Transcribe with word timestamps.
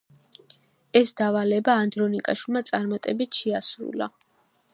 ეს 0.99 1.11
დავალება 1.19 1.75
ანდრონიკაშვილმა 1.83 2.63
წარმატებით 2.71 3.43
შეასრულა. 3.43 4.11